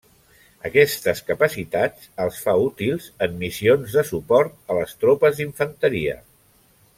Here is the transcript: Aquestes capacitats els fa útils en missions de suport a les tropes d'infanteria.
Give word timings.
Aquestes 0.67 1.19
capacitats 1.27 2.07
els 2.25 2.39
fa 2.45 2.55
útils 2.69 3.09
en 3.27 3.37
missions 3.43 3.99
de 3.99 4.05
suport 4.09 4.59
a 4.75 4.79
les 4.79 4.97
tropes 5.05 5.43
d'infanteria. 5.43 6.19